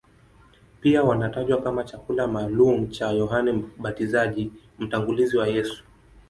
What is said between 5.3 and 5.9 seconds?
wa Yesu.